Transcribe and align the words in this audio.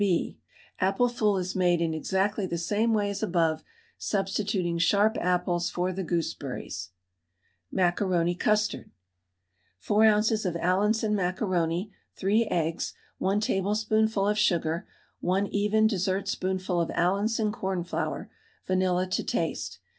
B. 0.03 0.39
Apple 0.79 1.09
fool 1.09 1.37
is 1.37 1.55
made 1.55 1.79
in 1.79 1.93
exactly 1.93 2.47
the 2.47 2.57
same 2.57 2.91
way 2.91 3.11
as 3.11 3.21
above, 3.21 3.63
substituting 3.99 4.79
sharp 4.79 5.15
apples 5.17 5.69
for 5.69 5.93
the 5.93 6.01
gooseberries. 6.03 6.89
MACARONI 7.71 8.33
CUSTARD. 8.33 8.89
4 9.77 10.05
oz. 10.07 10.43
of 10.43 10.55
Allinson 10.55 11.13
macaroni, 11.13 11.91
3 12.15 12.45
eggs, 12.45 12.95
1 13.19 13.41
tablespoonful 13.41 14.27
of 14.27 14.39
sugar, 14.39 14.87
1 15.19 15.45
even 15.53 15.85
dessertspoonful 15.85 16.81
of 16.81 16.89
Allinson 16.95 17.51
cornflour, 17.51 18.31
vanilla 18.65 19.05
to 19.05 19.23
taste. 19.23 19.77